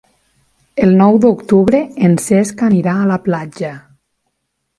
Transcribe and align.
El 0.85 0.95
nou 1.01 1.19
d'octubre 1.25 1.81
en 2.07 2.15
Cesc 2.25 2.65
anirà 2.69 2.97
a 3.03 3.05
la 3.13 3.19
platja. 3.29 3.71